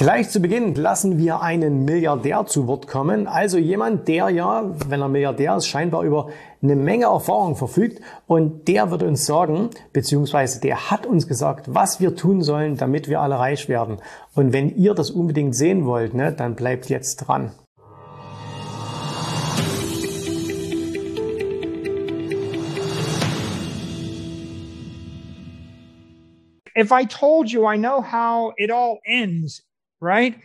Gleich 0.00 0.30
zu 0.30 0.40
Beginn 0.40 0.74
lassen 0.76 1.18
wir 1.18 1.42
einen 1.42 1.84
Milliardär 1.84 2.46
zu 2.46 2.66
Wort 2.66 2.86
kommen. 2.86 3.26
Also 3.26 3.58
jemand, 3.58 4.08
der 4.08 4.30
ja, 4.30 4.64
wenn 4.88 5.02
er 5.02 5.08
Milliardär 5.08 5.56
ist, 5.56 5.66
scheinbar 5.66 6.04
über 6.04 6.30
eine 6.62 6.74
Menge 6.74 7.04
Erfahrung 7.04 7.54
verfügt. 7.54 8.00
Und 8.26 8.66
der 8.66 8.90
wird 8.90 9.02
uns 9.02 9.26
sagen, 9.26 9.68
beziehungsweise 9.92 10.58
der 10.62 10.90
hat 10.90 11.04
uns 11.04 11.28
gesagt, 11.28 11.74
was 11.74 12.00
wir 12.00 12.16
tun 12.16 12.40
sollen, 12.40 12.78
damit 12.78 13.10
wir 13.10 13.20
alle 13.20 13.38
reich 13.38 13.68
werden. 13.68 13.98
Und 14.34 14.54
wenn 14.54 14.74
ihr 14.74 14.94
das 14.94 15.10
unbedingt 15.10 15.54
sehen 15.54 15.84
wollt, 15.84 16.14
ne, 16.14 16.32
dann 16.32 16.54
bleibt 16.54 16.88
jetzt 16.88 17.16
dran. 17.16 17.52
If 26.74 26.90
I 26.90 27.04
told 27.04 27.50
you 27.50 27.70
I 27.70 27.76
know 27.76 28.02
how 28.02 28.54
it 28.56 28.70
all 28.70 28.98
ends 29.04 29.69
right? 30.00 30.38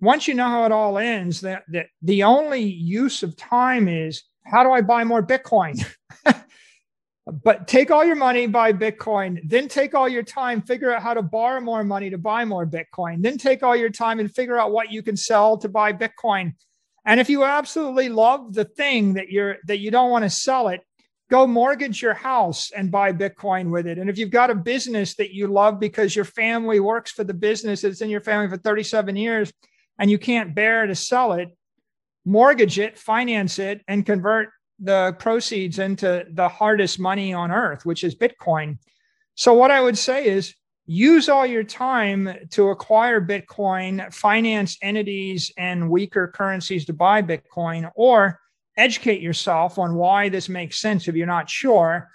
Once 0.00 0.28
you 0.28 0.34
know 0.34 0.46
how 0.46 0.64
it 0.64 0.72
all 0.72 0.98
ends, 0.98 1.40
that, 1.40 1.64
that 1.68 1.86
the 2.02 2.22
only 2.22 2.60
use 2.60 3.22
of 3.22 3.36
time 3.36 3.88
is 3.88 4.22
how 4.44 4.62
do 4.62 4.70
I 4.70 4.80
buy 4.80 5.04
more 5.04 5.22
Bitcoin? 5.22 5.84
but 7.42 7.66
take 7.66 7.90
all 7.90 8.04
your 8.04 8.16
money, 8.16 8.46
buy 8.46 8.72
Bitcoin, 8.72 9.40
then 9.44 9.68
take 9.68 9.94
all 9.94 10.08
your 10.08 10.22
time, 10.22 10.62
figure 10.62 10.94
out 10.94 11.02
how 11.02 11.14
to 11.14 11.22
borrow 11.22 11.60
more 11.60 11.82
money 11.82 12.10
to 12.10 12.18
buy 12.18 12.44
more 12.44 12.66
Bitcoin, 12.66 13.22
then 13.22 13.38
take 13.38 13.62
all 13.62 13.74
your 13.74 13.90
time 13.90 14.20
and 14.20 14.32
figure 14.32 14.58
out 14.58 14.72
what 14.72 14.92
you 14.92 15.02
can 15.02 15.16
sell 15.16 15.56
to 15.58 15.68
buy 15.68 15.92
Bitcoin. 15.92 16.52
And 17.04 17.20
if 17.20 17.30
you 17.30 17.44
absolutely 17.44 18.08
love 18.08 18.52
the 18.52 18.64
thing 18.64 19.14
that 19.14 19.30
you're 19.30 19.56
that 19.66 19.78
you 19.78 19.90
don't 19.90 20.10
want 20.10 20.24
to 20.24 20.30
sell 20.30 20.68
it, 20.68 20.80
go 21.30 21.46
mortgage 21.46 22.00
your 22.00 22.14
house 22.14 22.70
and 22.70 22.90
buy 22.90 23.12
Bitcoin 23.12 23.70
with 23.70 23.86
it. 23.86 23.98
And 23.98 24.08
if 24.08 24.16
you've 24.18 24.30
got 24.30 24.50
a 24.50 24.54
business 24.54 25.16
that 25.16 25.32
you 25.32 25.48
love 25.48 25.80
because 25.80 26.14
your 26.14 26.24
family 26.24 26.80
works 26.80 27.10
for 27.10 27.24
the 27.24 27.34
business 27.34 27.80
that's 27.80 28.00
in 28.00 28.10
your 28.10 28.20
family 28.20 28.48
for 28.48 28.56
37 28.56 29.16
years 29.16 29.52
and 29.98 30.10
you 30.10 30.18
can't 30.18 30.54
bear 30.54 30.86
to 30.86 30.94
sell 30.94 31.32
it, 31.32 31.48
mortgage 32.24 32.78
it, 32.78 32.98
finance 32.98 33.58
it, 33.58 33.82
and 33.88 34.06
convert 34.06 34.50
the 34.78 35.16
proceeds 35.18 35.78
into 35.78 36.24
the 36.32 36.48
hardest 36.48 37.00
money 37.00 37.32
on 37.32 37.50
earth, 37.50 37.84
which 37.86 38.04
is 38.04 38.14
Bitcoin. 38.14 38.78
So, 39.34 39.54
what 39.54 39.70
I 39.70 39.80
would 39.80 39.96
say 39.96 40.26
is 40.26 40.54
use 40.86 41.28
all 41.28 41.46
your 41.46 41.64
time 41.64 42.30
to 42.50 42.68
acquire 42.68 43.20
Bitcoin, 43.20 44.12
finance 44.12 44.76
entities 44.82 45.50
and 45.56 45.90
weaker 45.90 46.28
currencies 46.28 46.84
to 46.86 46.92
buy 46.92 47.22
Bitcoin, 47.22 47.90
or 47.94 48.38
educate 48.76 49.20
yourself 49.20 49.78
on 49.78 49.94
why 49.94 50.28
this 50.28 50.48
makes 50.48 50.78
sense 50.78 51.08
if 51.08 51.14
you're 51.14 51.26
not 51.26 51.48
sure 51.48 52.08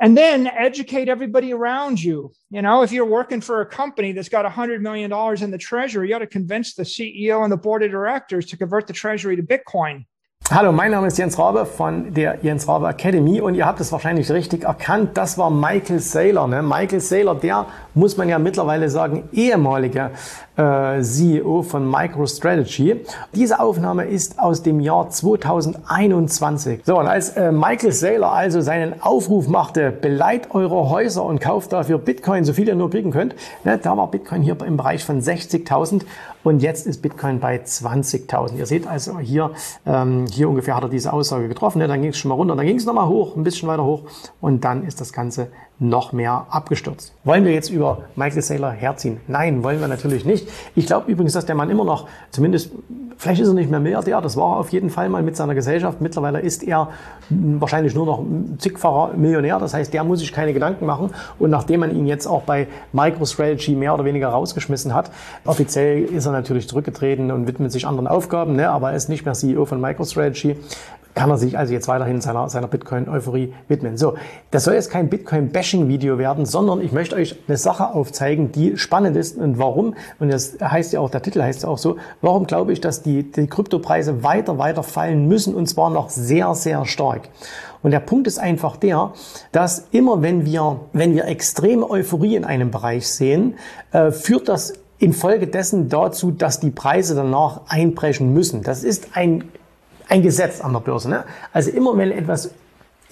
and 0.00 0.16
then 0.16 0.46
educate 0.46 1.08
everybody 1.08 1.52
around 1.52 2.02
you 2.02 2.32
you 2.50 2.62
know 2.62 2.82
if 2.82 2.92
you're 2.92 3.04
working 3.04 3.40
for 3.40 3.60
a 3.60 3.66
company 3.66 4.12
that's 4.12 4.28
got 4.28 4.44
$100 4.44 4.80
million 4.80 5.12
in 5.42 5.50
the 5.50 5.58
treasury 5.58 6.08
you 6.08 6.14
ought 6.14 6.20
to 6.20 6.26
convince 6.26 6.74
the 6.74 6.82
ceo 6.82 7.42
and 7.42 7.52
the 7.52 7.56
board 7.56 7.82
of 7.82 7.90
directors 7.90 8.46
to 8.46 8.56
convert 8.56 8.86
the 8.86 8.92
treasury 8.92 9.36
to 9.36 9.42
bitcoin 9.42 10.04
Hallo, 10.50 10.70
mein 10.70 10.90
Name 10.90 11.06
ist 11.06 11.16
Jens 11.16 11.38
Rabe 11.38 11.64
von 11.64 12.12
der 12.12 12.38
Jens 12.42 12.68
Rabe 12.68 12.86
Academy 12.88 13.40
und 13.40 13.54
ihr 13.54 13.64
habt 13.64 13.80
es 13.80 13.90
wahrscheinlich 13.90 14.30
richtig 14.30 14.64
erkannt, 14.64 15.16
das 15.16 15.38
war 15.38 15.50
Michael 15.50 16.00
Saylor. 16.00 16.46
Ne? 16.46 16.62
Michael 16.62 17.00
Saylor, 17.00 17.36
der 17.36 17.66
muss 17.94 18.16
man 18.16 18.28
ja 18.28 18.38
mittlerweile 18.38 18.88
sagen, 18.90 19.24
ehemaliger 19.32 20.10
äh, 20.56 21.00
CEO 21.02 21.62
von 21.62 21.88
MicroStrategy. 21.90 23.04
Diese 23.34 23.60
Aufnahme 23.60 24.04
ist 24.04 24.38
aus 24.38 24.62
dem 24.62 24.80
Jahr 24.80 25.08
2021. 25.08 26.80
So, 26.84 26.98
und 26.98 27.06
als 27.06 27.30
äh, 27.30 27.52
Michael 27.52 27.92
Saylor 27.92 28.32
also 28.32 28.60
seinen 28.60 29.00
Aufruf 29.02 29.48
machte, 29.48 29.90
beleiht 29.90 30.54
eure 30.54 30.90
Häuser 30.90 31.24
und 31.24 31.40
kauft 31.40 31.72
dafür 31.72 31.98
Bitcoin, 31.98 32.44
so 32.44 32.52
viel 32.52 32.68
ihr 32.68 32.74
nur 32.74 32.90
kriegen 32.90 33.10
könnt, 33.10 33.34
ne, 33.64 33.78
da 33.78 33.96
war 33.96 34.10
Bitcoin 34.10 34.42
hier 34.42 34.56
im 34.62 34.76
Bereich 34.76 35.04
von 35.04 35.20
60.000 35.20 36.02
und 36.44 36.60
jetzt 36.60 36.86
ist 36.86 37.02
Bitcoin 37.02 37.40
bei 37.40 37.56
20.000. 37.56 38.56
Ihr 38.56 38.66
seht 38.66 38.86
also 38.86 39.18
hier, 39.18 39.52
ähm, 39.86 40.26
hier 40.30 40.48
ungefähr 40.48 40.76
hat 40.76 40.82
er 40.82 40.88
diese 40.88 41.12
Aussage 41.12 41.48
getroffen. 41.48 41.78
Ne? 41.78 41.88
Dann 41.88 42.00
ging 42.02 42.10
es 42.10 42.18
schon 42.18 42.30
mal 42.30 42.34
runter, 42.34 42.56
dann 42.56 42.66
ging 42.66 42.76
es 42.76 42.84
nochmal 42.84 43.06
hoch, 43.06 43.36
ein 43.36 43.44
bisschen 43.44 43.68
weiter 43.68 43.84
hoch 43.84 44.02
und 44.40 44.64
dann 44.64 44.84
ist 44.84 45.00
das 45.00 45.12
Ganze 45.12 45.48
noch 45.82 46.12
mehr 46.12 46.46
abgestürzt. 46.50 47.12
Wollen 47.24 47.44
wir 47.44 47.52
jetzt 47.52 47.70
über 47.70 48.04
Michael 48.16 48.42
Saylor 48.42 48.70
herziehen? 48.70 49.20
Nein, 49.26 49.62
wollen 49.62 49.80
wir 49.80 49.88
natürlich 49.88 50.24
nicht. 50.24 50.48
Ich 50.74 50.86
glaube 50.86 51.10
übrigens, 51.10 51.32
dass 51.32 51.44
der 51.44 51.54
Mann 51.54 51.70
immer 51.70 51.84
noch, 51.84 52.06
zumindest, 52.30 52.70
vielleicht 53.16 53.40
ist 53.40 53.48
er 53.48 53.54
nicht 53.54 53.70
mehr 53.70 53.80
Milliardär, 53.80 54.20
das 54.20 54.36
war 54.36 54.56
er 54.56 54.60
auf 54.60 54.70
jeden 54.70 54.90
Fall 54.90 55.08
mal 55.08 55.22
mit 55.22 55.36
seiner 55.36 55.54
Gesellschaft. 55.54 56.00
Mittlerweile 56.00 56.40
ist 56.40 56.62
er 56.62 56.90
wahrscheinlich 57.28 57.94
nur 57.94 58.06
noch 58.06 58.24
zigfacher 58.58 59.14
Millionär. 59.16 59.58
Das 59.58 59.74
heißt, 59.74 59.92
der 59.92 60.04
muss 60.04 60.20
sich 60.20 60.32
keine 60.32 60.52
Gedanken 60.52 60.86
machen. 60.86 61.10
Und 61.38 61.50
nachdem 61.50 61.80
man 61.80 61.94
ihn 61.94 62.06
jetzt 62.06 62.26
auch 62.26 62.42
bei 62.42 62.68
MicroStrategy 62.92 63.74
mehr 63.74 63.94
oder 63.94 64.04
weniger 64.04 64.28
rausgeschmissen 64.28 64.94
hat, 64.94 65.10
offiziell 65.44 66.04
ist 66.04 66.26
er 66.26 66.32
natürlich 66.32 66.68
zurückgetreten 66.68 67.30
und 67.30 67.46
widmet 67.46 67.72
sich 67.72 67.86
anderen 67.86 68.06
Aufgaben, 68.06 68.56
ne? 68.56 68.70
aber 68.70 68.90
er 68.90 68.96
ist 68.96 69.08
nicht 69.08 69.24
mehr 69.24 69.34
CEO 69.34 69.64
von 69.64 69.80
MicroStrategy 69.80 70.56
kann 71.14 71.30
er 71.30 71.38
sich 71.38 71.58
also 71.58 71.72
jetzt 71.72 71.88
weiterhin 71.88 72.20
seiner, 72.20 72.48
seiner 72.48 72.68
Bitcoin-Euphorie 72.68 73.52
widmen. 73.68 73.96
So, 73.96 74.14
das 74.50 74.64
soll 74.64 74.74
jetzt 74.74 74.90
kein 74.90 75.08
Bitcoin-Bashing-Video 75.08 76.18
werden, 76.18 76.46
sondern 76.46 76.80
ich 76.80 76.92
möchte 76.92 77.16
euch 77.16 77.36
eine 77.46 77.56
Sache 77.56 77.88
aufzeigen, 77.88 78.52
die 78.52 78.76
spannend 78.78 79.16
ist 79.16 79.36
und 79.36 79.58
warum, 79.58 79.94
und 80.18 80.32
das 80.32 80.56
heißt 80.60 80.92
ja 80.92 81.00
auch, 81.00 81.10
der 81.10 81.22
Titel 81.22 81.42
heißt 81.42 81.64
ja 81.64 81.68
auch 81.68 81.78
so, 81.78 81.96
warum 82.20 82.46
glaube 82.46 82.72
ich, 82.72 82.80
dass 82.80 83.02
die, 83.02 83.30
die 83.30 83.46
Kryptopreise 83.46 84.22
weiter, 84.22 84.58
weiter 84.58 84.82
fallen 84.82 85.28
müssen 85.28 85.54
und 85.54 85.66
zwar 85.66 85.90
noch 85.90 86.08
sehr, 86.10 86.54
sehr 86.54 86.86
stark. 86.86 87.28
Und 87.82 87.90
der 87.90 88.00
Punkt 88.00 88.26
ist 88.26 88.38
einfach 88.38 88.76
der, 88.76 89.12
dass 89.50 89.88
immer 89.90 90.22
wenn 90.22 90.46
wir, 90.46 90.80
wenn 90.92 91.14
wir 91.14 91.26
extreme 91.26 91.88
Euphorie 91.90 92.36
in 92.36 92.44
einem 92.44 92.70
Bereich 92.70 93.08
sehen, 93.08 93.56
äh, 93.90 94.12
führt 94.12 94.48
das 94.48 94.74
infolgedessen 94.98 95.88
dazu, 95.88 96.30
dass 96.30 96.60
die 96.60 96.70
Preise 96.70 97.16
danach 97.16 97.62
einbrechen 97.66 98.32
müssen. 98.32 98.62
Das 98.62 98.84
ist 98.84 99.08
ein 99.14 99.44
ein 100.12 100.22
Gesetz 100.22 100.60
an 100.60 100.74
der 100.74 100.80
Börse. 100.80 101.08
Ne? 101.08 101.24
Also 101.52 101.70
immer 101.70 101.96
wenn 101.96 102.12
etwas 102.12 102.50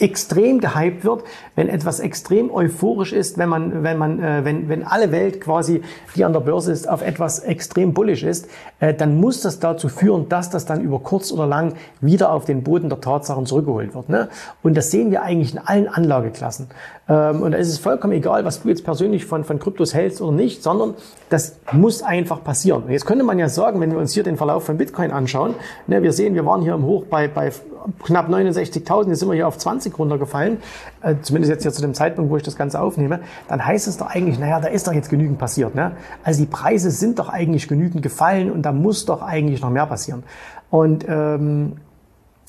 extrem 0.00 0.60
gehypt 0.60 1.04
wird, 1.04 1.24
wenn 1.56 1.68
etwas 1.68 2.00
extrem 2.00 2.50
euphorisch 2.50 3.12
ist, 3.12 3.38
wenn 3.38 3.48
man, 3.48 3.82
wenn 3.82 3.98
man, 3.98 4.22
äh, 4.22 4.44
wenn, 4.44 4.68
wenn 4.68 4.82
alle 4.82 5.12
Welt 5.12 5.40
quasi, 5.40 5.82
die 6.16 6.24
an 6.24 6.32
der 6.32 6.40
Börse 6.40 6.72
ist, 6.72 6.88
auf 6.88 7.02
etwas 7.02 7.40
extrem 7.40 7.92
bullisch 7.92 8.22
ist, 8.22 8.48
äh, 8.80 8.94
dann 8.94 9.20
muss 9.20 9.42
das 9.42 9.60
dazu 9.60 9.88
führen, 9.88 10.28
dass 10.28 10.50
das 10.50 10.64
dann 10.64 10.80
über 10.80 10.98
kurz 10.98 11.32
oder 11.32 11.46
lang 11.46 11.74
wieder 12.00 12.32
auf 12.32 12.44
den 12.44 12.62
Boden 12.62 12.88
der 12.88 13.00
Tatsachen 13.00 13.46
zurückgeholt 13.46 13.94
wird. 13.94 14.08
Ne? 14.08 14.28
Und 14.62 14.76
das 14.76 14.90
sehen 14.90 15.10
wir 15.10 15.22
eigentlich 15.22 15.52
in 15.52 15.58
allen 15.58 15.88
Anlageklassen. 15.88 16.68
Ähm, 17.08 17.42
und 17.42 17.52
da 17.52 17.58
ist 17.58 17.68
es 17.68 17.78
vollkommen 17.78 18.14
egal, 18.14 18.44
was 18.44 18.62
du 18.62 18.68
jetzt 18.68 18.84
persönlich 18.84 19.26
von, 19.26 19.44
von 19.44 19.58
Kryptos 19.58 19.92
hältst 19.92 20.22
oder 20.22 20.32
nicht, 20.32 20.62
sondern 20.62 20.94
das 21.28 21.56
muss 21.72 22.02
einfach 22.02 22.42
passieren. 22.42 22.84
Und 22.84 22.90
jetzt 22.90 23.04
könnte 23.04 23.24
man 23.24 23.38
ja 23.38 23.48
sagen, 23.48 23.80
wenn 23.80 23.90
wir 23.90 23.98
uns 23.98 24.14
hier 24.14 24.22
den 24.22 24.36
Verlauf 24.36 24.64
von 24.64 24.78
Bitcoin 24.78 25.10
anschauen, 25.10 25.54
ne, 25.86 26.02
wir 26.02 26.12
sehen, 26.12 26.34
wir 26.34 26.46
waren 26.46 26.62
hier 26.62 26.74
im 26.74 26.84
Hoch 26.84 27.04
bei, 27.10 27.28
bei 27.28 27.50
knapp 28.04 28.28
69.000, 28.28 29.08
jetzt 29.08 29.20
sind 29.20 29.28
wir 29.28 29.34
hier 29.34 29.48
auf 29.48 29.58
20 29.58 29.98
runtergefallen, 29.98 30.58
äh, 31.02 31.16
zumindest 31.22 31.50
jetzt 31.50 31.62
hier 31.62 31.72
zu 31.72 31.82
dem 31.82 31.94
Zeitpunkt, 31.94 32.30
wo 32.30 32.36
ich 32.36 32.42
das 32.42 32.56
Ganze 32.56 32.80
aufnehme, 32.80 33.20
dann 33.48 33.64
heißt 33.64 33.88
es 33.88 33.96
doch 33.96 34.06
eigentlich, 34.06 34.38
naja, 34.38 34.60
da 34.60 34.68
ist 34.68 34.86
doch 34.86 34.92
jetzt 34.92 35.10
genügend 35.10 35.38
passiert. 35.38 35.74
Ne? 35.74 35.92
Also 36.22 36.40
die 36.40 36.50
Preise 36.50 36.90
sind 36.90 37.18
doch 37.18 37.28
eigentlich 37.28 37.68
genügend 37.68 38.02
gefallen 38.02 38.50
und 38.50 38.62
da 38.62 38.72
muss 38.72 39.04
doch 39.06 39.22
eigentlich 39.22 39.60
noch 39.60 39.70
mehr 39.70 39.86
passieren. 39.86 40.22
Und 40.70 41.04
ähm, 41.08 41.76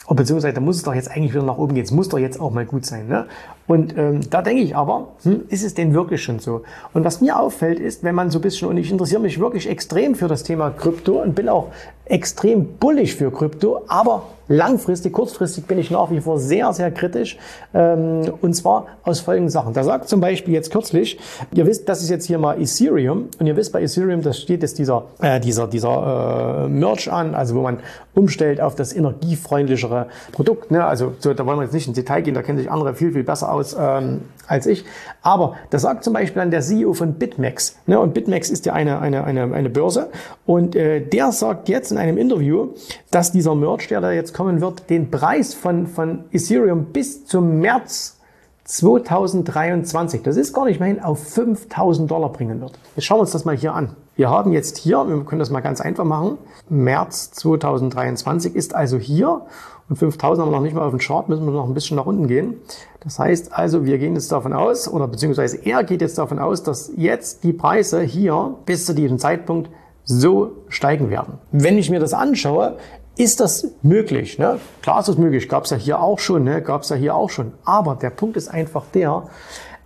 beziehungsweise 0.10 0.54
da 0.54 0.62
muss 0.62 0.78
es 0.78 0.84
doch 0.84 0.94
jetzt 0.94 1.10
eigentlich 1.10 1.34
wieder 1.34 1.44
nach 1.44 1.58
oben 1.58 1.76
gehen. 1.76 1.84
Es 1.84 1.92
muss 1.92 2.10
doch 2.10 2.20
jetzt 2.20 2.40
auch 2.40 2.52
mal 2.52 2.66
gut 2.66 2.86
sein. 2.86 3.08
Ne? 3.08 3.26
Und 3.72 3.98
ähm, 3.98 4.20
da 4.30 4.42
denke 4.42 4.64
ich 4.64 4.76
aber, 4.76 5.14
hm, 5.24 5.46
ist 5.48 5.64
es 5.64 5.74
denn 5.74 5.94
wirklich 5.94 6.22
schon 6.22 6.40
so? 6.40 6.64
Und 6.94 7.06
was 7.06 7.22
mir 7.22 7.40
auffällt, 7.40 7.80
ist, 7.80 8.04
wenn 8.04 8.14
man 8.14 8.30
so 8.30 8.40
ein 8.40 8.42
bisschen, 8.42 8.68
und 8.68 8.76
ich 8.76 8.92
interessiere 8.92 9.22
mich 9.22 9.40
wirklich 9.40 9.70
extrem 9.70 10.14
für 10.14 10.28
das 10.28 10.44
Thema 10.44 10.72
Krypto 10.72 11.22
und 11.22 11.36
bin 11.36 11.48
auch 11.48 11.68
extrem 12.04 12.66
bullig 12.80 13.16
für 13.16 13.32
Krypto, 13.32 13.84
aber 13.88 14.24
langfristig, 14.50 15.14
kurzfristig 15.14 15.66
bin 15.66 15.80
ich 15.80 15.92
nach 15.92 16.12
wie 16.12 16.20
vor 16.20 16.38
sehr, 16.38 16.74
sehr 16.74 16.92
kritisch. 16.92 17.38
Ähm, 17.74 18.34
und 18.42 18.54
zwar 18.54 18.88
aus 19.04 19.22
folgenden 19.22 19.50
Sachen. 19.50 19.74
Da 19.74 19.84
sagt 19.84 20.10
zum 20.10 20.20
Beispiel 20.20 20.54
jetzt 20.54 20.72
kürzlich, 20.72 21.18
ihr 21.54 21.66
wisst, 21.66 21.88
das 21.88 22.02
ist 22.02 22.10
jetzt 22.10 22.26
hier 22.26 22.38
mal 22.38 22.62
Ethereum 22.62 23.30
und 23.40 23.48
ihr 23.48 23.56
wisst 23.56 23.72
bei 23.72 23.82
Ethereum, 23.82 24.22
das 24.22 24.40
steht 24.40 24.62
jetzt 24.62 24.78
dieser, 24.78 25.06
äh, 25.22 25.40
dieser, 25.40 25.68
dieser 25.68 26.66
äh, 26.66 26.70
Merch 26.70 27.10
an, 27.10 27.34
also 27.34 27.56
wo 27.56 27.62
man 27.62 27.80
umstellt 28.14 28.60
auf 28.60 28.76
das 28.76 28.94
energiefreundlichere 28.94 30.08
Produkt. 30.34 30.70
Ne? 30.70 30.84
Also 30.84 31.14
so, 31.20 31.34
da 31.34 31.46
wollen 31.46 31.60
wir 31.60 31.64
jetzt 31.64 31.74
nicht 31.74 31.88
ins 31.88 31.96
Detail 31.96 32.22
gehen, 32.22 32.34
da 32.34 32.42
kennen 32.42 32.58
sich 32.58 32.70
andere 32.70 32.94
viel, 32.94 33.14
viel 33.14 33.24
besser 33.24 33.54
aus 33.54 33.61
ähm, 33.80 34.22
als 34.48 34.66
ich. 34.66 34.86
Aber 35.22 35.56
das 35.70 35.84
sagt 35.84 36.04
zum 36.04 36.14
Beispiel 36.14 36.42
dann 36.42 36.52
der 36.52 36.62
CEO 36.62 36.94
von 36.94 37.14
BitMEX. 37.14 37.78
Ne? 37.88 38.00
Und 38.00 38.14
BitMEX 38.14 38.50
ist 38.50 38.66
ja 38.66 38.74
eine, 38.74 39.00
eine, 39.00 39.24
eine, 39.24 39.54
eine 39.54 39.70
Börse. 39.70 40.10
Und 40.46 40.76
äh, 40.76 41.02
der 41.02 41.32
sagt 41.32 41.70
jetzt 41.70 41.92
in 41.92 41.98
einem 41.98 42.18
Interview, 42.18 42.70
dass 43.12 43.32
dieser 43.32 43.56
Merch, 43.56 43.88
der 43.88 44.02
da 44.02 44.12
jetzt 44.12 44.34
kommen 44.34 44.62
wird, 44.62 44.90
den 44.90 45.10
Preis 45.10 45.54
von, 45.54 45.88
von 45.88 46.26
Ethereum 46.32 46.86
bis 46.92 47.26
zum 47.26 47.60
März 47.60 48.21
2023, 48.64 50.22
das 50.22 50.38
ist 50.38 50.54
gar 50.54 50.66
nicht 50.66 50.80
mehr 50.80 50.88
hin, 50.88 51.02
auf 51.02 51.20
5000 51.24 52.10
Dollar 52.10 52.30
bringen 52.30 52.62
wird. 52.62 52.74
Jetzt 52.96 53.06
schauen 53.06 53.18
wir 53.18 53.22
uns 53.22 53.32
das 53.32 53.46
mal 53.46 53.56
hier 53.56 53.74
an. 53.74 53.96
Wir 54.16 54.30
haben 54.30 54.54
jetzt 54.54 54.78
hier, 54.78 55.08
wir 55.08 55.24
können 55.26 55.40
das 55.40 55.50
mal 55.50 55.62
ganz 55.62 55.82
einfach 55.82 56.04
machen, 56.04 56.38
März 56.70 57.32
2023 57.32 58.56
ist 58.56 58.76
also 58.76 58.98
hier 58.98 59.42
und 59.90 59.98
5000 59.98 60.46
haben 60.46 60.52
wir 60.52 60.58
noch 60.58 60.64
nicht 60.64 60.74
mal 60.74 60.84
auf 60.86 60.92
dem 60.92 61.00
Chart, 61.00 61.28
müssen 61.28 61.46
wir 61.46 61.52
noch 61.52 61.68
ein 61.68 61.74
bisschen 61.74 61.98
nach 61.98 62.06
unten 62.06 62.28
gehen. 62.28 62.56
Das 63.02 63.20
heißt 63.20 63.52
also, 63.52 63.84
wir 63.84 63.98
gehen 63.98 64.14
jetzt 64.14 64.32
davon 64.32 64.54
aus, 64.54 64.88
oder 64.88 65.08
beziehungsweise 65.08 65.58
er 65.66 65.84
geht 65.84 66.02
jetzt 66.02 66.18
davon 66.18 66.40
aus, 66.40 66.64
dass 66.64 66.92
jetzt 66.96 67.44
die 67.44 67.52
Preise 67.52 68.02
hier 68.02 68.56
bis 68.66 68.86
zu 68.86 68.96
diesem 68.96 69.20
Zeitpunkt 69.20 69.70
so 70.06 70.52
steigen 70.70 71.10
werden. 71.10 71.40
Wenn 71.52 71.78
ich 71.78 71.90
mir 71.90 72.00
das 72.00 72.14
anschaue, 72.14 72.78
ist 73.18 73.40
das 73.40 73.68
möglich. 73.82 74.40
Ne? 74.40 74.60
Klar 74.82 75.00
ist 75.00 75.10
das 75.10 75.18
möglich, 75.18 75.50
gab 75.50 75.66
es 75.66 75.70
ja 75.70 75.78
hier 75.78 76.02
auch 76.02 76.20
schon, 76.20 76.44
ne? 76.44 76.62
gab 76.62 76.84
es 76.84 76.90
ja 76.90 76.96
hier 76.96 77.16
auch 77.16 77.30
schon. 77.30 77.54
Aber 77.66 77.96
der 77.96 78.10
Punkt 78.10 78.38
ist 78.38 78.48
einfach 78.48 78.86
der, 78.94 79.28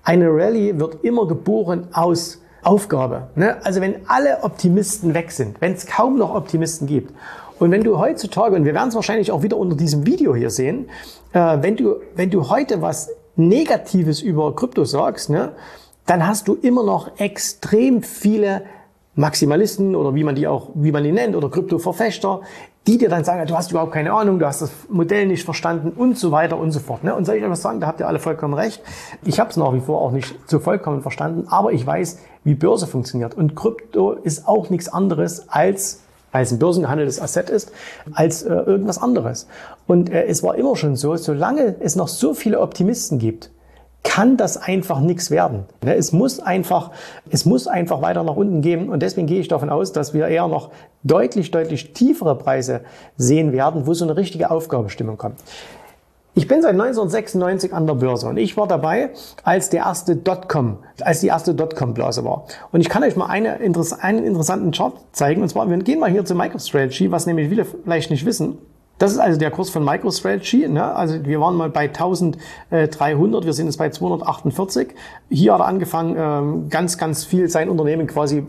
eine 0.04 0.30
Rallye 0.30 0.80
wird 0.80 1.04
immer 1.04 1.28
geboren 1.28 1.88
aus 1.92 2.42
Aufgabe. 2.64 3.28
Ne? 3.36 3.58
Also 3.64 3.82
wenn 3.82 4.08
alle 4.08 4.44
Optimisten 4.44 5.14
weg 5.14 5.32
sind, 5.32 5.62
wenn 5.62 5.74
es 5.74 5.86
kaum 5.86 6.18
noch 6.18 6.34
Optimisten 6.34 6.88
gibt 6.88 7.14
und 7.60 7.72
wenn 7.72 7.84
du 7.84 7.98
heutzutage, 7.98 8.56
und 8.56 8.66
wir 8.66 8.74
werden 8.74 8.90
es 8.90 8.96
wahrscheinlich 8.96 9.32
auch 9.32 9.44
wieder 9.44 9.58
unter 9.58 9.76
diesem 9.76 10.06
Video 10.06 10.36
hier 10.36 10.50
sehen, 10.50 10.90
äh, 11.34 11.58
wenn, 11.62 11.76
du, 11.76 11.96
wenn 12.16 12.30
du 12.30 12.50
heute 12.50 12.82
was 12.82 13.10
Negatives 13.36 14.22
über 14.22 14.56
Krypto 14.56 14.86
sagst, 14.86 15.30
ne, 15.30 15.54
dann 16.06 16.28
hast 16.28 16.48
du 16.48 16.56
immer 16.56 16.84
noch 16.84 17.20
extrem 17.20 18.04
viele 18.04 18.64
Maximalisten 19.16 19.96
oder 19.96 20.14
wie 20.14 20.24
man 20.24 20.36
die 20.36 20.48
auch, 20.48 20.70
wie 20.76 20.92
man 20.92 21.04
die 21.04 21.12
nennt, 21.12 21.36
oder 21.36 21.50
Krypto-Verfechter, 21.50 22.42
die 22.88 22.98
dir 22.98 23.10
dann 23.10 23.24
sagen, 23.24 23.46
du 23.48 23.56
hast 23.56 23.72
überhaupt 23.72 23.94
keine 23.94 24.14
Ahnung, 24.14 24.38
du 24.40 24.46
hast 24.46 24.62
das 24.62 24.72
Modell 24.90 25.26
nicht 25.26 25.44
verstanden 25.44 25.90
und 25.90 26.18
so 26.18 26.32
weiter 26.32 26.58
und 26.58 26.72
so 26.72 26.80
fort. 26.80 27.04
Ne? 27.04 27.16
Und 27.16 27.26
soll 27.26 27.36
ich 27.36 27.44
euch 27.44 27.50
was 27.50 27.62
sagen, 27.62 27.80
da 27.80 27.88
habt 27.88 28.00
ihr 28.00 28.08
alle 28.08 28.20
vollkommen 28.20 28.54
recht. 28.54 28.82
Ich 29.24 29.40
habe 29.40 29.50
es 29.50 29.58
nach 29.58 29.74
wie 29.74 29.80
vor 29.80 30.02
auch 30.02 30.12
nicht 30.12 30.36
so 30.46 30.60
vollkommen 30.60 31.02
verstanden, 31.02 31.48
aber 31.50 31.72
ich 31.72 31.86
weiß, 31.86 32.20
wie 32.44 32.54
Börse 32.54 32.86
funktioniert. 32.86 33.36
Und 33.36 33.56
Krypto 33.56 34.12
ist 34.12 34.48
auch 34.48 34.70
nichts 34.70 34.88
anderes 34.88 35.50
als 35.50 36.02
weil 36.32 36.44
es 36.44 36.52
ein 36.52 36.60
börsengehandeltes 36.60 37.22
Asset 37.22 37.50
ist, 37.50 37.72
als 38.12 38.44
äh, 38.44 38.50
irgendwas 38.54 39.02
anderes. 39.02 39.48
Und 39.88 40.10
äh, 40.10 40.26
es 40.26 40.44
war 40.44 40.56
immer 40.56 40.76
schon 40.76 40.98
so, 40.98 41.16
solange 41.16 41.78
es 41.80 41.96
noch 41.96 42.10
so 42.10 42.34
viele 42.34 42.60
Optimisten 42.60 43.20
gibt, 43.20 43.52
kann 44.06 44.38
das 44.38 44.56
einfach 44.56 45.02
nichts 45.02 45.30
werden. 45.30 45.66
Ne, 45.84 45.96
es 45.96 46.14
muss 46.14 46.40
einfach, 46.40 46.92
es 47.30 47.44
muss 47.44 47.68
einfach 47.68 48.02
weiter 48.02 48.24
nach 48.24 48.38
unten 48.38 48.62
gehen 48.62 48.88
und 48.88 49.02
deswegen 49.02 49.28
gehe 49.28 49.42
ich 49.42 49.50
davon 49.50 49.70
aus, 49.70 49.92
dass 49.92 50.14
wir 50.14 50.28
eher 50.28 50.48
noch 50.48 50.70
deutlich, 51.04 51.52
deutlich 51.52 51.92
tiefere 51.92 52.38
Preise 52.38 52.82
sehen 53.18 53.52
werden, 53.52 53.86
wo 53.86 53.94
so 53.94 54.06
eine 54.06 54.16
richtige 54.16 54.52
Aufgabestimmung 54.52 55.18
kommt. 55.18 55.40
Ich 56.38 56.50
bin 56.50 56.62
seit 56.62 56.72
1996 56.72 57.74
an 57.74 57.88
der 57.88 57.94
Börse 57.96 58.28
und 58.28 58.36
ich 58.36 58.58
war 58.58 58.68
dabei, 58.68 59.12
als 59.44 59.70
der 59.70 59.86
erste 59.86 60.18
Dotcom, 60.18 60.80
als 61.02 61.22
die 61.22 61.28
erste 61.28 61.56
Dotcom-Blase 61.56 62.26
war. 62.26 62.46
Und 62.74 62.82
ich 62.82 62.90
kann 62.90 63.04
euch 63.04 63.16
mal 63.16 63.28
eine, 63.28 63.54
einen 63.54 64.26
interessanten 64.26 64.72
Chart 64.72 64.94
zeigen. 65.14 65.42
Und 65.42 65.48
zwar, 65.48 65.70
wir 65.70 65.78
gehen 65.78 66.00
mal 66.00 66.12
hier 66.12 66.26
zu 66.26 66.36
MicroStrategy, 66.36 67.10
was 67.10 67.26
nämlich 67.26 67.48
viele 67.48 67.64
vielleicht 67.64 68.12
nicht 68.12 68.26
wissen. 68.26 68.58
Das 68.98 69.12
ist 69.12 69.20
also 69.20 69.38
der 69.38 69.52
Kurs 69.52 69.70
von 69.70 69.84
MicroStrategy. 69.84 70.68
Ne? 70.68 70.84
Also 70.84 71.26
wir 71.26 71.42
waren 71.42 71.56
mal 71.56 71.70
bei 71.70 71.88
1300, 71.88 73.46
wir 73.46 73.54
sind 73.54 73.66
jetzt 73.66 73.78
bei 73.78 73.90
248. 73.90 74.90
Hier 75.30 75.54
hat 75.54 75.60
er 75.60 75.68
angefangen, 75.68 76.16
ähm, 76.18 76.70
ganz, 76.70 76.98
ganz 76.98 77.26
viel 77.26 77.50
sein 77.50 77.70
Unternehmen 77.70 78.08
quasi 78.08 78.46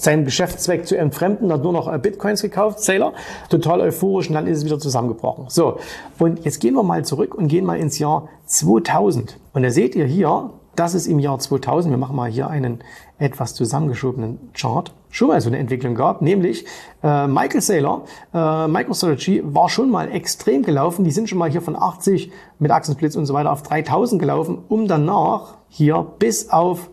seinen 0.00 0.24
Geschäftszweck 0.24 0.86
zu 0.86 0.96
entfremden, 0.96 1.52
hat 1.52 1.62
nur 1.62 1.72
noch 1.72 1.92
äh, 1.92 1.98
Bitcoins 1.98 2.42
gekauft, 2.42 2.80
Sailor, 2.80 3.12
total 3.50 3.80
euphorisch 3.80 4.28
und 4.28 4.34
dann 4.34 4.46
ist 4.46 4.58
es 4.58 4.64
wieder 4.64 4.78
zusammengebrochen. 4.78 5.46
So, 5.48 5.78
und 6.18 6.44
jetzt 6.44 6.60
gehen 6.60 6.74
wir 6.74 6.82
mal 6.82 7.04
zurück 7.04 7.34
und 7.34 7.48
gehen 7.48 7.66
mal 7.66 7.78
ins 7.78 7.98
Jahr 7.98 8.28
2000. 8.46 9.38
Und 9.52 9.62
da 9.62 9.70
seht 9.70 9.94
ihr 9.94 10.06
hier, 10.06 10.50
das 10.76 10.94
ist 10.94 11.06
im 11.06 11.18
Jahr 11.18 11.38
2000, 11.38 11.92
wir 11.92 11.98
machen 11.98 12.16
mal 12.16 12.30
hier 12.30 12.48
einen 12.48 12.80
etwas 13.18 13.54
zusammengeschobenen 13.54 14.38
Chart, 14.54 14.92
schon 15.10 15.28
mal 15.28 15.40
so 15.40 15.48
eine 15.48 15.58
Entwicklung 15.58 15.94
gab, 15.94 16.22
nämlich 16.22 16.64
äh, 17.02 17.26
Michael 17.26 17.60
Saylor, 17.60 18.04
äh, 18.32 18.68
MicroStrategy 18.68 19.42
war 19.44 19.68
schon 19.68 19.90
mal 19.90 20.10
extrem 20.10 20.62
gelaufen, 20.62 21.04
die 21.04 21.10
sind 21.10 21.28
schon 21.28 21.38
mal 21.38 21.50
hier 21.50 21.62
von 21.62 21.76
80 21.76 22.32
mit 22.58 22.70
Achsenblitz 22.70 23.16
und 23.16 23.26
so 23.26 23.34
weiter 23.34 23.52
auf 23.52 23.62
3000 23.62 24.20
gelaufen, 24.20 24.58
um 24.68 24.88
danach 24.88 25.54
hier 25.68 26.06
bis 26.18 26.50
auf 26.50 26.88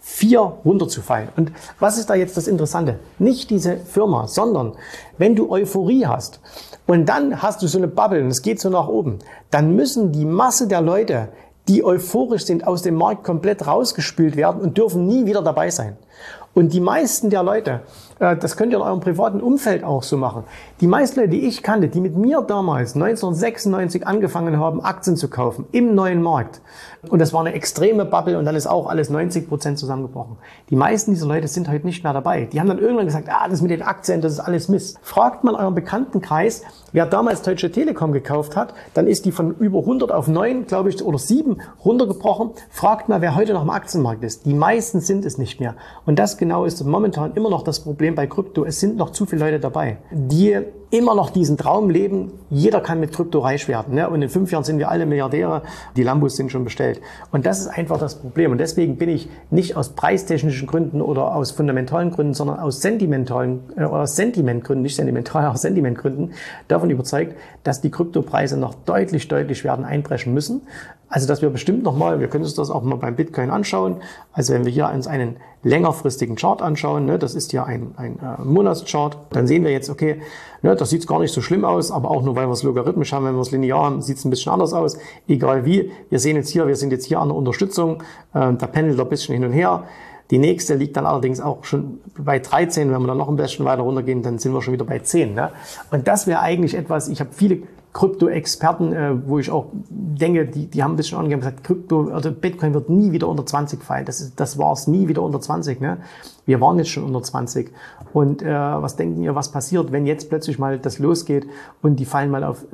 4 0.00 0.40
runterzufallen. 0.64 1.28
Und 1.36 1.52
was 1.78 1.98
ist 1.98 2.08
da 2.08 2.14
jetzt 2.14 2.36
das 2.36 2.48
Interessante? 2.48 2.98
Nicht 3.18 3.50
diese 3.50 3.76
Firma, 3.76 4.26
sondern 4.26 4.72
wenn 5.18 5.36
du 5.36 5.50
Euphorie 5.50 6.06
hast 6.06 6.40
und 6.86 7.06
dann 7.08 7.42
hast 7.42 7.62
du 7.62 7.66
so 7.66 7.78
eine 7.78 7.88
Bubble 7.88 8.22
und 8.22 8.28
es 8.28 8.42
geht 8.42 8.60
so 8.60 8.70
nach 8.70 8.88
oben, 8.88 9.18
dann 9.50 9.76
müssen 9.76 10.12
die 10.12 10.24
Masse 10.24 10.66
der 10.66 10.80
Leute 10.80 11.28
die 11.68 11.84
euphorisch 11.84 12.46
sind, 12.46 12.66
aus 12.66 12.82
dem 12.82 12.94
Markt 12.94 13.24
komplett 13.24 13.66
rausgespült 13.66 14.36
werden 14.36 14.60
und 14.60 14.78
dürfen 14.78 15.06
nie 15.06 15.26
wieder 15.26 15.42
dabei 15.42 15.70
sein. 15.70 15.96
Und 16.54 16.72
die 16.72 16.80
meisten 16.80 17.30
der 17.30 17.42
Leute, 17.42 17.82
das 18.18 18.56
könnt 18.56 18.72
ihr 18.72 18.78
in 18.78 18.84
eurem 18.84 19.00
privaten 19.00 19.40
Umfeld 19.40 19.84
auch 19.84 20.02
so 20.02 20.16
machen. 20.16 20.44
Die 20.80 20.86
meisten 20.86 21.20
Leute, 21.20 21.30
die 21.30 21.46
ich 21.46 21.62
kannte, 21.62 21.88
die 21.88 22.00
mit 22.00 22.16
mir 22.16 22.42
damals 22.42 22.94
1996 22.94 24.06
angefangen 24.06 24.58
haben, 24.58 24.80
Aktien 24.80 25.16
zu 25.16 25.28
kaufen 25.28 25.66
im 25.72 25.94
neuen 25.94 26.22
Markt. 26.22 26.60
Und 27.08 27.20
das 27.20 27.32
war 27.32 27.40
eine 27.40 27.52
extreme 27.52 28.04
Bubble 28.04 28.36
und 28.38 28.44
dann 28.44 28.56
ist 28.56 28.66
auch 28.66 28.88
alles 28.88 29.08
90 29.08 29.48
Prozent 29.48 29.78
zusammengebrochen. 29.78 30.36
Die 30.68 30.76
meisten 30.76 31.12
dieser 31.12 31.26
Leute 31.26 31.46
sind 31.46 31.68
heute 31.68 31.86
nicht 31.86 32.02
mehr 32.02 32.12
dabei. 32.12 32.46
Die 32.46 32.58
haben 32.58 32.66
dann 32.66 32.80
irgendwann 32.80 33.06
gesagt, 33.06 33.28
ah, 33.30 33.48
das 33.48 33.62
mit 33.62 33.70
den 33.70 33.82
Aktien, 33.82 34.20
das 34.20 34.32
ist 34.32 34.40
alles 34.40 34.68
Mist. 34.68 34.98
Fragt 35.02 35.44
man 35.44 35.54
euren 35.54 35.76
Bekanntenkreis, 35.76 36.62
wer 36.92 37.06
damals 37.06 37.42
Deutsche 37.42 37.70
Telekom 37.70 38.12
gekauft 38.12 38.56
hat, 38.56 38.74
dann 38.94 39.06
ist 39.06 39.26
die 39.26 39.32
von 39.32 39.54
über 39.58 39.78
100 39.80 40.10
auf 40.10 40.26
9, 40.26 40.66
glaube 40.66 40.88
ich, 40.88 41.04
oder 41.04 41.18
7 41.18 41.60
runtergebrochen. 41.84 42.50
Fragt 42.70 43.08
mal, 43.08 43.20
wer 43.20 43.36
heute 43.36 43.52
noch 43.52 43.62
im 43.62 43.70
Aktienmarkt 43.70 44.24
ist. 44.24 44.44
Die 44.46 44.54
meisten 44.54 45.00
sind 45.00 45.24
es 45.24 45.38
nicht 45.38 45.60
mehr. 45.60 45.76
Und 46.04 46.18
das 46.18 46.36
genau 46.36 46.64
ist 46.64 46.84
momentan 46.84 47.34
immer 47.34 47.50
noch 47.50 47.62
das 47.62 47.80
Problem 47.80 48.07
bei 48.14 48.26
Krypto. 48.26 48.64
Es 48.64 48.80
sind 48.80 48.96
noch 48.96 49.10
zu 49.10 49.26
viele 49.26 49.44
Leute 49.44 49.60
dabei, 49.60 49.98
die 50.10 50.58
immer 50.90 51.14
noch 51.14 51.30
diesen 51.30 51.56
Traum 51.56 51.90
leben, 51.90 52.32
jeder 52.48 52.80
kann 52.80 52.98
mit 52.98 53.12
Krypto 53.12 53.40
reich 53.40 53.68
werden. 53.68 53.94
Ne? 53.94 54.08
Und 54.08 54.22
in 54.22 54.28
fünf 54.28 54.50
Jahren 54.50 54.64
sind 54.64 54.78
wir 54.78 54.90
alle 54.90 55.04
Milliardäre, 55.04 55.62
die 55.96 56.02
Lambos 56.02 56.36
sind 56.36 56.50
schon 56.50 56.64
bestellt. 56.64 57.00
Und 57.30 57.44
das 57.44 57.60
ist 57.60 57.68
einfach 57.68 57.98
das 57.98 58.16
Problem. 58.20 58.52
Und 58.52 58.58
deswegen 58.58 58.96
bin 58.96 59.10
ich 59.10 59.28
nicht 59.50 59.76
aus 59.76 59.90
preistechnischen 59.90 60.66
Gründen 60.66 61.02
oder 61.02 61.34
aus 61.34 61.50
fundamentalen 61.50 62.10
Gründen, 62.10 62.32
sondern 62.32 62.58
aus 62.58 62.80
sentimentalen, 62.80 63.60
äh, 63.76 63.82
aus 63.82 64.16
Sentimentgründen, 64.16 64.82
nicht 64.82 64.96
sentimental, 64.96 65.46
aus 65.52 65.62
Sentimentgründen 65.62 66.32
davon 66.68 66.90
überzeugt, 66.90 67.36
dass 67.64 67.80
die 67.80 67.90
Kryptopreise 67.90 68.56
noch 68.56 68.74
deutlich, 68.74 69.28
deutlich 69.28 69.64
werden 69.64 69.84
einbrechen 69.84 70.32
müssen. 70.32 70.62
Also, 71.10 71.26
dass 71.26 71.40
wir 71.40 71.48
bestimmt 71.48 71.84
nochmal, 71.84 72.20
wir 72.20 72.28
können 72.28 72.44
uns 72.44 72.54
das 72.54 72.70
auch 72.70 72.82
mal 72.82 72.96
beim 72.96 73.16
Bitcoin 73.16 73.50
anschauen. 73.50 73.96
Also, 74.32 74.52
wenn 74.52 74.66
wir 74.66 74.72
hier 74.72 74.90
uns 74.90 75.06
einen 75.06 75.36
längerfristigen 75.62 76.36
Chart 76.36 76.60
anschauen, 76.60 77.06
ne, 77.06 77.18
das 77.18 77.34
ist 77.34 77.52
ja 77.52 77.64
ein, 77.64 77.94
ein 77.96 78.18
äh, 78.18 78.42
Monatschart, 78.42 79.16
dann 79.30 79.46
sehen 79.46 79.64
wir 79.64 79.72
jetzt, 79.72 79.88
okay, 79.88 80.20
ne, 80.62 80.76
das 80.80 80.90
sieht 80.90 81.06
gar 81.06 81.20
nicht 81.20 81.32
so 81.32 81.40
schlimm 81.40 81.64
aus, 81.64 81.90
aber 81.90 82.10
auch 82.10 82.22
nur, 82.22 82.36
weil 82.36 82.46
wir 82.46 82.52
es 82.52 82.62
logarithmisch 82.62 83.12
haben, 83.12 83.24
wenn 83.24 83.34
wir 83.34 83.40
es 83.40 83.50
linear 83.50 83.84
haben, 83.84 84.02
sieht 84.02 84.18
es 84.18 84.24
ein 84.24 84.30
bisschen 84.30 84.52
anders 84.52 84.72
aus. 84.72 84.98
Egal 85.26 85.64
wie, 85.64 85.90
wir 86.10 86.18
sehen 86.18 86.36
jetzt 86.36 86.50
hier, 86.50 86.66
wir 86.66 86.76
sind 86.76 86.90
jetzt 86.90 87.06
hier 87.06 87.20
an 87.20 87.28
der 87.28 87.36
Unterstützung, 87.36 88.02
äh, 88.34 88.52
da 88.52 88.66
pendelt 88.66 88.98
ein 88.98 89.08
bisschen 89.08 89.34
hin 89.34 89.44
und 89.44 89.52
her. 89.52 89.84
Die 90.30 90.38
nächste 90.38 90.74
liegt 90.74 90.96
dann 90.96 91.06
allerdings 91.06 91.40
auch 91.40 91.64
schon 91.64 92.00
bei 92.18 92.38
13. 92.38 92.92
Wenn 92.92 93.00
wir 93.00 93.06
dann 93.06 93.16
noch 93.16 93.28
ein 93.28 93.36
bisschen 93.36 93.64
weiter 93.64 93.82
runtergehen, 93.82 94.22
dann 94.22 94.38
sind 94.38 94.52
wir 94.52 94.60
schon 94.60 94.74
wieder 94.74 94.84
bei 94.84 94.98
10. 94.98 95.34
Ne? 95.34 95.50
Und 95.90 96.06
das 96.06 96.26
wäre 96.26 96.40
eigentlich 96.40 96.74
etwas, 96.74 97.08
ich 97.08 97.20
habe 97.20 97.30
viele 97.32 97.62
Krypto-Experten, 97.92 98.92
äh, 98.92 99.26
wo 99.26 99.38
ich 99.38 99.50
auch 99.50 99.66
denke, 99.88 100.46
die, 100.46 100.66
die 100.66 100.82
haben 100.82 100.92
ein 100.92 100.96
bisschen 100.96 101.18
angegeben, 101.18 101.40
gesagt, 101.40 101.64
Krypto 101.64 102.10
also 102.10 102.30
Bitcoin 102.30 102.74
wird 102.74 102.90
nie 102.90 103.12
wieder 103.12 103.28
unter 103.28 103.46
20 103.46 103.82
fallen. 103.82 104.04
Das, 104.04 104.20
ist, 104.20 104.38
das 104.38 104.58
war 104.58 104.72
es 104.72 104.86
nie 104.86 105.08
wieder 105.08 105.22
unter 105.22 105.40
20. 105.40 105.80
Ne? 105.80 105.98
Wir 106.44 106.60
waren 106.60 106.78
jetzt 106.78 106.90
schon 106.90 107.04
unter 107.04 107.22
20. 107.22 107.72
Und 108.12 108.42
äh, 108.42 108.46
was 108.52 108.96
denken 108.96 109.22
ihr, 109.22 109.34
was 109.34 109.50
passiert, 109.50 109.90
wenn 109.90 110.06
jetzt 110.06 110.28
plötzlich 110.28 110.58
mal 110.58 110.78
das 110.78 110.98
losgeht 110.98 111.46
und 111.82 111.96
die 111.96 112.04
fallen 112.04 112.30
mal 112.30 112.44
auf 112.44 112.64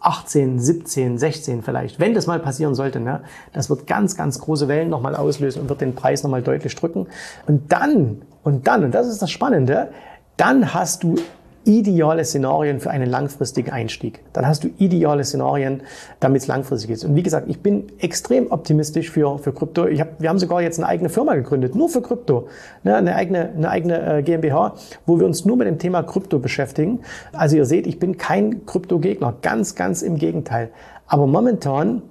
18, 0.00 0.58
17, 0.58 1.18
16 1.18 1.62
vielleicht? 1.62 2.00
Wenn 2.00 2.12
das 2.12 2.26
mal 2.26 2.40
passieren 2.40 2.74
sollte, 2.74 3.00
ne? 3.00 3.22
das 3.52 3.70
wird 3.70 3.86
ganz, 3.86 4.16
ganz 4.16 4.40
große 4.40 4.66
Wellen 4.66 4.90
nochmal 4.90 5.14
auslösen 5.14 5.62
und 5.62 5.68
wird 5.68 5.80
den 5.80 5.94
Preis 5.94 6.22
nochmal 6.24 6.42
deutlich 6.42 6.74
drücken. 6.74 7.06
Und 7.46 7.72
dann, 7.72 8.22
und 8.42 8.66
dann, 8.66 8.84
und 8.84 8.94
das 8.94 9.06
ist 9.06 9.22
das 9.22 9.30
Spannende, 9.30 9.92
dann 10.36 10.74
hast 10.74 11.04
du 11.04 11.16
ideale 11.64 12.24
Szenarien 12.24 12.80
für 12.80 12.90
einen 12.90 13.08
langfristigen 13.08 13.70
Einstieg. 13.70 14.20
Dann 14.32 14.46
hast 14.46 14.64
du 14.64 14.68
ideale 14.78 15.24
Szenarien, 15.24 15.82
damit 16.20 16.42
es 16.42 16.48
langfristig 16.48 16.90
ist. 16.90 17.04
Und 17.04 17.14
wie 17.16 17.22
gesagt, 17.22 17.48
ich 17.48 17.60
bin 17.60 17.86
extrem 17.98 18.50
optimistisch 18.50 19.10
für, 19.10 19.38
für 19.38 19.52
Krypto. 19.52 19.86
Ich 19.86 20.00
hab, 20.00 20.20
wir 20.20 20.28
haben 20.28 20.38
sogar 20.38 20.62
jetzt 20.62 20.78
eine 20.78 20.88
eigene 20.88 21.08
Firma 21.08 21.34
gegründet, 21.34 21.74
nur 21.74 21.88
für 21.88 22.02
Krypto. 22.02 22.48
Ne, 22.82 22.96
eine 22.96 23.14
eigene, 23.14 23.50
eine 23.56 23.70
eigene 23.70 24.18
äh, 24.18 24.22
GmbH, 24.22 24.74
wo 25.06 25.18
wir 25.18 25.26
uns 25.26 25.44
nur 25.44 25.56
mit 25.56 25.66
dem 25.66 25.78
Thema 25.78 26.02
Krypto 26.02 26.38
beschäftigen. 26.38 27.00
Also 27.32 27.56
ihr 27.56 27.64
seht, 27.64 27.86
ich 27.86 27.98
bin 27.98 28.16
kein 28.16 28.66
Krypto-Gegner. 28.66 29.34
Ganz, 29.42 29.74
ganz 29.74 30.02
im 30.02 30.16
Gegenteil. 30.16 30.70
Aber 31.06 31.26
momentan 31.26 32.02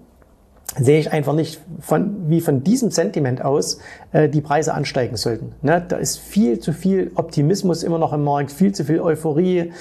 sehe 0.78 1.00
ich 1.00 1.12
einfach 1.12 1.34
nicht, 1.34 1.60
von, 1.80 2.30
wie 2.30 2.42
von 2.42 2.63
diesem 2.63 2.92
Sentiment 2.92 3.44
aus 3.44 3.80
äh, 4.12 4.30
die 4.30 4.42
Preise 4.42 4.74
ansteigen 4.74 5.18
sollten. 5.18 5.54
Ne? 5.62 5.84
Da 5.86 5.98
ist 5.98 6.20
viel 6.20 6.60
zu 6.60 6.74
viel 6.74 7.12
Optimismus 7.16 7.84
immer 7.84 7.98
noch 7.98 8.13
im 8.13 8.24
Markt, 8.24 8.51
viel 8.51 8.74
zu 8.74 8.86
viel 8.86 9.01
Euphorie. 9.01 9.74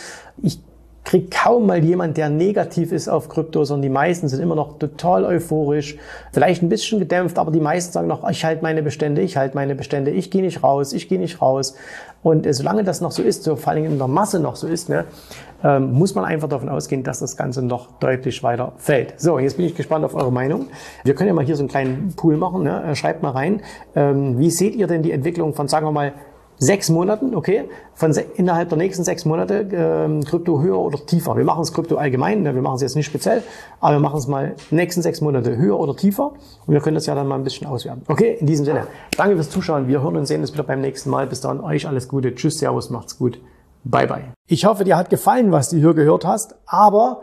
Ich 0.43 0.61
kriege 1.05 1.29
kaum 1.31 1.67
mal 1.67 1.83
jemand, 1.83 2.17
der 2.17 2.29
negativ 2.29 2.93
ist 2.93 3.09
auf 3.09 3.29
Krypto, 3.29 3.65
sondern 3.65 3.83
die 3.83 3.89
meisten 3.89 4.29
sind 4.29 4.41
immer 4.41 4.55
noch 4.55 4.79
total 4.79 5.25
euphorisch, 5.25 5.97
vielleicht 6.33 6.63
ein 6.63 6.69
bisschen 6.69 6.99
gedämpft, 6.99 7.39
aber 7.39 7.51
die 7.51 7.61
meisten 7.61 7.93
sagen 7.93 8.07
noch, 8.07 8.29
ich 8.29 8.45
halte 8.45 8.63
meine 8.63 8.83
Bestände, 8.83 9.23
ich 9.23 9.37
halte 9.37 9.55
meine 9.55 9.75
Bestände, 9.75 10.11
ich 10.11 10.31
gehe 10.31 10.43
nicht 10.43 10.63
raus, 10.63 10.93
ich 10.93 11.09
gehe 11.09 11.19
nicht 11.19 11.41
raus. 11.41 11.75
Und 12.23 12.47
äh, 12.47 12.53
solange 12.53 12.85
das 12.85 13.01
noch 13.01 13.13
so 13.13 13.23
ist, 13.23 13.45
so 13.45 13.57
vor 13.57 13.73
allem 13.73 13.87
in 13.87 13.99
der 13.99 14.09
Masse 14.09 14.41
noch 14.41 14.57
so 14.57 14.67
ist, 14.67 14.89
ne, 14.89 15.07
ähm, 15.65 15.93
muss 15.93 16.15
man 16.15 16.25
einfach 16.25 16.49
davon 16.49 16.69
ausgehen, 16.69 17.03
dass 17.03 17.19
das 17.21 17.37
Ganze 17.37 17.63
noch 17.63 17.99
deutlich 17.99 18.43
weiter 18.43 18.73
fällt. 18.77 19.19
So, 19.19 19.39
jetzt 19.39 19.57
bin 19.57 19.67
ich 19.67 19.75
gespannt 19.75 20.05
auf 20.05 20.15
eure 20.15 20.33
Meinung. 20.33 20.67
Wir 21.05 21.15
können 21.15 21.29
ja 21.29 21.35
mal 21.35 21.45
hier 21.45 21.57
so 21.57 21.63
einen 21.63 21.69
kleinen 21.69 22.15
Pool 22.17 22.37
machen. 22.37 22.63
Ne? 22.63 22.83
Äh, 22.85 22.95
schreibt 22.95 23.23
mal 23.23 23.31
rein, 23.31 23.63
ähm, 23.95 24.39
wie 24.39 24.51
seht 24.51 24.75
ihr 24.75 24.87
denn 24.87 25.03
die 25.03 25.13
Entwicklung 25.13 25.55
von, 25.55 25.67
sagen 25.69 25.87
wir 25.87 25.93
mal, 25.93 26.13
sechs 26.61 26.91
Monaten, 26.91 27.35
okay, 27.35 27.65
von 27.95 28.13
innerhalb 28.37 28.69
der 28.69 28.79
nächsten 28.79 29.03
sechs 29.03 29.25
Monate 29.25 29.67
ähm, 29.73 30.23
Krypto 30.23 30.61
höher 30.61 30.79
oder 30.79 31.05
tiefer. 31.05 31.37
Wir 31.37 31.45
machen 31.45 31.63
es 31.63 31.73
Krypto 31.73 31.97
allgemein, 31.97 32.43
ne? 32.43 32.55
wir 32.55 32.63
machen 32.63 32.77
es 32.77 32.83
jetzt 32.83 32.97
nicht 32.97 33.07
speziell, 33.07 33.43
aber 33.81 33.97
wir 33.97 34.01
machen 34.01 34.19
es 34.19 34.29
mal 34.29 34.55
nächsten 34.71 35.03
sechs 35.03 35.21
Monate 35.23 35.57
höher 35.57 35.81
oder 35.81 35.97
tiefer 35.97 36.33
und 36.67 36.75
wir 36.75 36.81
können 36.81 36.95
das 36.95 37.07
ja 37.07 37.15
dann 37.15 37.27
mal 37.27 37.37
ein 37.37 37.45
bisschen 37.45 37.67
auswerten. 37.67 38.03
Okay, 38.09 38.37
in 38.39 38.47
diesem 38.47 38.67
Sinne, 38.67 38.87
danke 39.17 39.35
fürs 39.35 39.51
Zuschauen. 39.51 39.89
Wir 39.89 40.03
hören 40.03 40.17
und 40.17 40.27
sehen 40.27 40.43
uns 40.43 40.53
wieder 40.53 40.63
beim 40.63 40.83
nächsten 40.83 41.11
Mal. 41.11 41.27
Bis 41.27 41.41
dann, 41.41 41.61
euch 41.61 41.89
alles 41.89 42.09
Gute. 42.09 42.35
Tschüss, 42.35 42.59
Servus, 42.59 42.91
macht's 42.91 43.19
gut. 43.19 43.41
Bye, 43.83 44.07
bye. 44.07 44.25
Ich 44.47 44.67
hoffe, 44.67 44.85
dir 44.85 44.99
hat 44.99 45.09
gefallen, 45.09 45.53
was 45.53 45.71
du 45.71 45.79
hier 45.79 45.95
gehört 45.95 46.27
hast, 46.27 46.55
aber 46.67 47.23